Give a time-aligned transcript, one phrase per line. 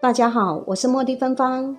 [0.00, 1.76] 大家好，我是茉莉芬芳。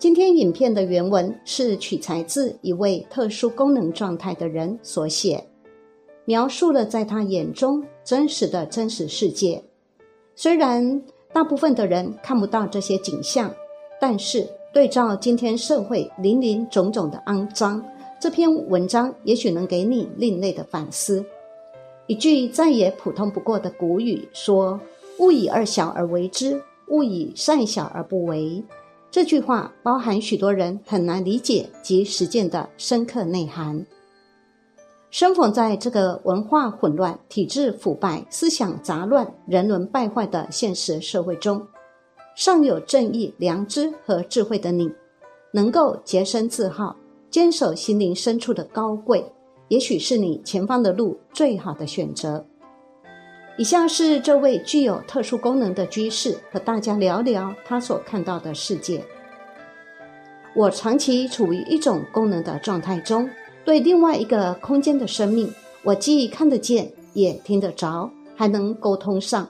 [0.00, 5.46] 今天影片的原文是取材自一位特殊功能状态的人所写，
[6.24, 9.62] 描述了在他眼中真实的真实世界。
[10.34, 11.00] 虽然
[11.32, 13.54] 大部分的人看不到这些景象，
[14.00, 17.80] 但是对照今天社会林林种种的肮脏，
[18.20, 21.24] 这篇文章也许能给你另类的反思。
[22.08, 24.80] 一句再也普通不过的古语说。
[25.20, 28.64] 勿以恶小而为之，勿以善小而不为。
[29.10, 33.84] 这句话包含许多人很难理解及实践的深刻内涵。
[35.10, 41.66] 生活在这个文化混乱、体制腐败、思想杂乱、人伦败坏的现实社会中，
[42.34, 44.90] 尚有正义、良知和智慧的你，
[45.52, 46.96] 能够洁身自好，
[47.28, 49.22] 坚守心灵深处的高贵，
[49.68, 52.46] 也许是你前方的路最好的选择。
[53.60, 59.04] 以下是这位具有特殊功能的居士和大家聊聊他所看到的世界。
[60.56, 63.28] 我长期处于一种功能的状态中，
[63.62, 69.46] 对另外一个空间的生命，我既看得见，也听得着，还能沟通上。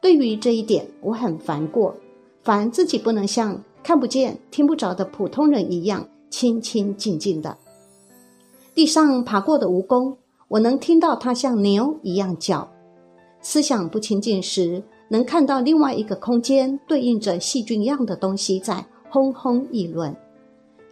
[0.00, 1.94] 对于这一点，我很烦过，
[2.42, 7.58] 烦自己不能像看不见、听不着的普通人一样清清静静的。
[8.74, 10.16] 地上爬过的蜈蚣，
[10.48, 12.70] 我能听到它像牛一样叫。
[13.44, 20.16] 思想不清净时，能看到另外一个空间对应着细菌样的东西在轰轰议论。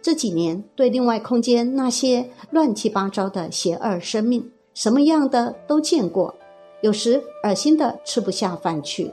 [0.03, 6.35] 这几年，对另外空间那些乱七八糟的邪恶生命，什么样的都见过，
[6.81, 9.11] 有时恶心的吃不下饭去。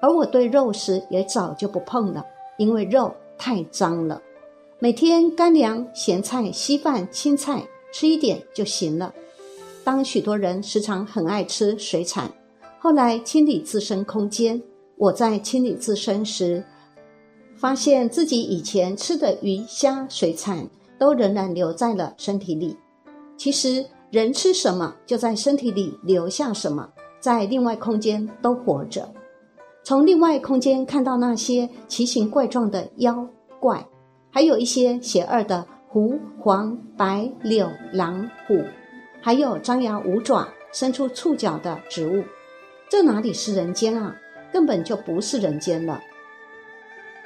[0.00, 2.26] 而我对肉食也早就不碰了，
[2.58, 4.20] 因为肉太脏了。
[4.80, 9.14] 每天干粮、咸菜、稀饭、青菜吃一点就行了。
[9.84, 12.28] 当许多人时常很爱吃水产。
[12.78, 14.62] 后来清理自身空间，
[14.96, 16.64] 我在清理自身时，
[17.56, 22.76] 发现自己以前吃的鱼虾水产都仍然留在了身体里。
[23.36, 26.88] 其实人吃什么，就在身体里留下什么，
[27.18, 29.08] 在另外空间都活着。
[29.82, 33.26] 从另外空间看到那些奇形怪状的妖
[33.58, 33.86] 怪，
[34.30, 38.62] 还有一些邪恶的狐、黄、白、柳、狼、虎，
[39.20, 42.22] 还有张牙舞爪、伸出触角的植物。
[42.88, 44.16] 这哪里是人间啊？
[44.52, 46.00] 根本就不是人间了。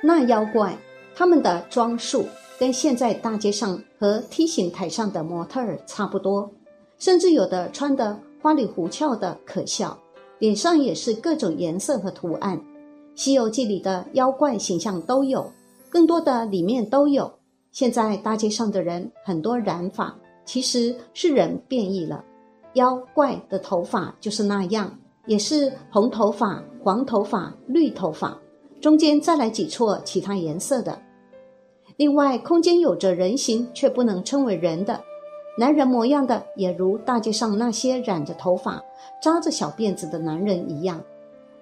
[0.02, 0.76] 那妖怪，
[1.14, 2.24] 他们的装束
[2.58, 6.50] 跟现在大街上和梯形台上的模特儿差不多，
[6.98, 9.96] 甚至有的穿的花里胡俏的可笑，
[10.38, 12.56] 脸上也是各种颜色和图案。
[13.14, 15.52] 《西游记》里的妖怪形象都有，
[15.90, 17.30] 更多的里面都有。
[17.70, 20.16] 现在大街上的人很多染发，
[20.46, 22.24] 其实是人变异了。
[22.72, 24.98] 妖怪的头发就是那样。
[25.30, 28.36] 也是红头发、黄头发、绿头发，
[28.80, 31.00] 中间再来几撮其他颜色的。
[31.96, 35.00] 另外，空间有着人形却不能称为人的
[35.56, 38.82] 男人模样的，也如大街上那些染着头发、
[39.22, 41.00] 扎着小辫子的男人一样。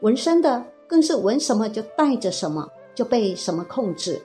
[0.00, 4.18] 纹身的更是纹什么就带着什么，就被什么控制。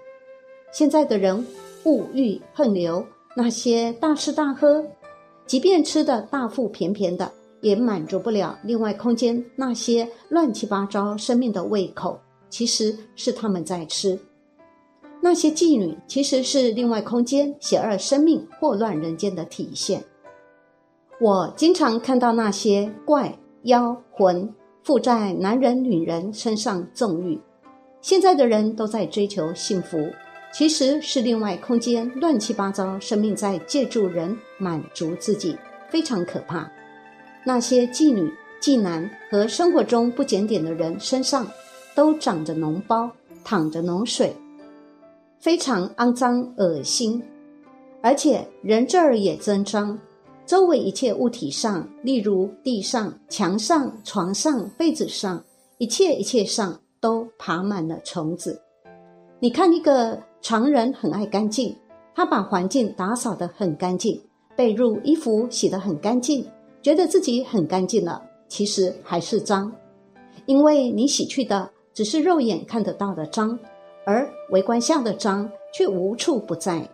[0.72, 1.46] 现在的人
[1.84, 3.06] 物欲横流，
[3.36, 4.86] 那些大吃大喝，
[5.46, 7.30] 即便吃的大腹便便的。
[7.63, 12.19] 也满足不了另外空间那些乱七八糟生命的胃口，
[12.50, 14.19] 其实是他们在吃。
[15.22, 20.03] 那些妓女其实是另外空间邪恶生命祸乱人间的体现。
[21.22, 24.53] 我经常看到那些怪妖魂
[24.84, 27.40] 附在男人女人身上纵欲。
[28.02, 30.09] 现在的人都在追求幸福，
[30.52, 35.57] 其实是另外空间乱七八糟生命在借助人满足自己，
[35.88, 36.69] 非常可怕。
[37.46, 38.31] 那些妓女、
[38.62, 41.46] 妓男和生活中不检点的人身上，
[41.94, 43.09] 都长着脓包，
[43.44, 44.36] 淌着脓水，
[45.40, 47.22] 非常肮脏恶心。
[48.02, 49.98] 而且人这儿也增脏，
[50.46, 55.44] 周围一切物体上，例如地上、墙上、床上、被子上，
[55.78, 58.62] 一切一切上都爬满了虫子。
[59.40, 61.76] 你看一个常人很爱干净，
[62.16, 64.22] 他把环境打扫得很干净，
[64.56, 66.46] 被褥、衣服洗得很干净。
[66.84, 69.72] 觉得自己很干净了，其实还是脏，
[70.46, 73.58] 因为你洗去的只是肉眼看得到的脏，
[74.06, 76.85] 而围观下的脏却无处不在，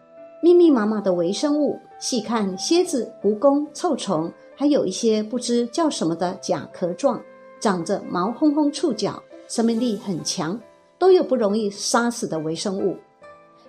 [0.44, 7.20] 密密麻麻的微生物，细看蝎子、蜈蚣、臭虫，还有一些不知叫什么的甲壳状，
[7.60, 10.60] 长着毛烘烘触角，生命力很强，
[11.00, 12.96] 都有不容易杀死的微生物。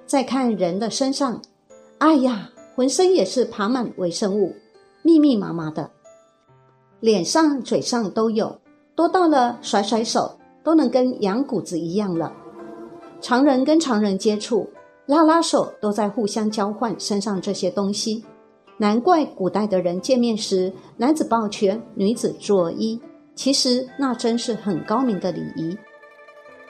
[0.05, 1.41] 再看人的身上，
[1.97, 4.55] 哎呀，浑身也是爬满微生物，
[5.03, 5.91] 密密麻麻的。
[7.01, 8.57] 脸上、嘴上都有，
[8.95, 12.33] 多到了甩甩手，都能跟羊骨子一样了。
[13.21, 14.69] 常人跟常人接触，
[15.07, 18.25] 拉拉手都在互相交换身上这些东西。
[18.77, 22.99] 难怪古代的人见面时，男子抱拳，女子作揖。
[23.35, 25.77] 其实那真是很高明的礼仪。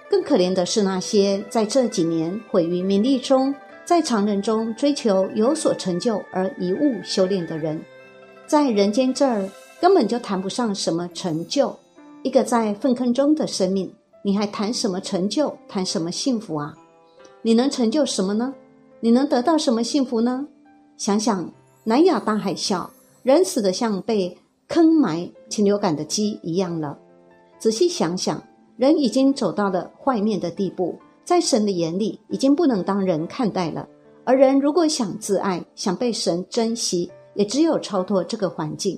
[0.09, 3.55] 更可怜的是那些在这几年毁于名利中，
[3.85, 7.81] 在常人中追求有所成就而贻误修炼的人，
[8.47, 9.49] 在人间这儿
[9.81, 11.75] 根本就谈不上什么成就。
[12.23, 13.93] 一个在粪坑中的生命，
[14.23, 15.57] 你还谈什么成就？
[15.69, 16.77] 谈什么幸福啊？
[17.43, 18.55] 你能成就什么呢？
[19.01, 20.47] 你能得到什么幸福呢？
[20.97, 21.51] 想想
[21.85, 22.87] 南亚大海啸，
[23.23, 24.37] 人死的像被。
[24.73, 26.97] 坑埋禽流感的鸡一样了。
[27.59, 28.41] 仔细想想，
[28.77, 33.89] 人已经走到了坏面的地步，在神的眼里已经不能当人看待了。
[34.23, 38.97] 而人如果想自爱，想被神珍惜，也只有超脱这个环境。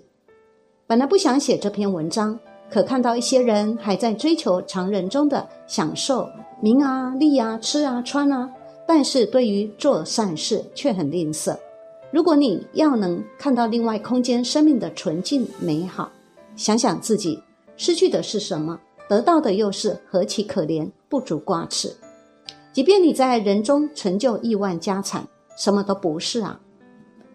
[0.86, 2.38] 本来不想写这篇文章，
[2.70, 6.28] 可看到一些人还在追求常人中的享受、
[6.60, 8.50] 名啊、利啊、吃啊、穿啊，
[8.86, 11.56] 但是对于做善事却很吝啬。
[12.10, 16.10] 如果你要能看到另外空间生命的纯净美好，
[16.56, 17.42] 想想自己
[17.76, 21.90] 失去的是什么，得到的又是何其可怜，不足挂齿。
[22.72, 25.26] 即便你在人中成就亿万家产，
[25.56, 26.60] 什么都不是啊！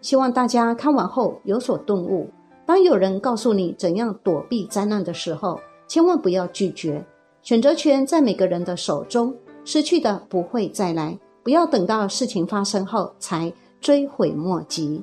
[0.00, 2.28] 希望大家看完后有所顿悟。
[2.68, 7.02] 当有人告诉你怎样躲避灾难的时候，千万不要拒绝。
[7.40, 9.34] 选择权在每个人的手中，
[9.64, 11.18] 失去的不会再来。
[11.42, 13.50] 不要等到事情发生后才。
[13.80, 15.02] 追悔莫及。